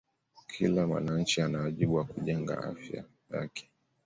Kila 0.47 0.87
mwananchi 0.87 1.41
ana 1.41 1.59
wajibu 1.61 1.95
wa 1.95 2.03
kujenga 2.03 2.57
Afya 2.63 3.03
yake 3.31 3.69